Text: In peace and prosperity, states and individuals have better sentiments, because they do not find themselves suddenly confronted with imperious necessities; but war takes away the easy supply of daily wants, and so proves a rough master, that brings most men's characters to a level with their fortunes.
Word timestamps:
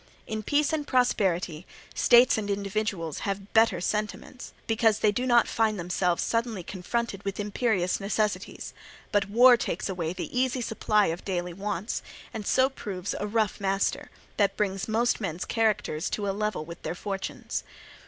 In 0.25 0.41
peace 0.41 0.73
and 0.73 0.87
prosperity, 0.87 1.67
states 1.93 2.35
and 2.35 2.49
individuals 2.49 3.19
have 3.19 3.53
better 3.53 3.79
sentiments, 3.79 4.51
because 4.65 4.97
they 4.97 5.11
do 5.11 5.27
not 5.27 5.47
find 5.47 5.79
themselves 5.79 6.23
suddenly 6.23 6.63
confronted 6.63 7.23
with 7.23 7.39
imperious 7.39 7.99
necessities; 7.99 8.73
but 9.11 9.29
war 9.29 9.55
takes 9.57 9.89
away 9.89 10.11
the 10.11 10.35
easy 10.35 10.59
supply 10.59 11.05
of 11.13 11.23
daily 11.23 11.53
wants, 11.53 12.01
and 12.33 12.47
so 12.47 12.67
proves 12.67 13.13
a 13.19 13.27
rough 13.27 13.59
master, 13.61 14.09
that 14.37 14.57
brings 14.57 14.87
most 14.87 15.21
men's 15.21 15.45
characters 15.45 16.09
to 16.09 16.27
a 16.27 16.31
level 16.33 16.65
with 16.65 16.81
their 16.81 16.95
fortunes. 16.95 17.63